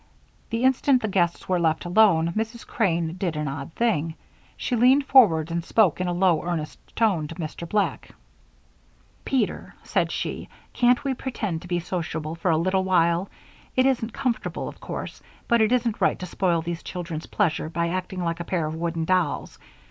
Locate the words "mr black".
7.35-8.09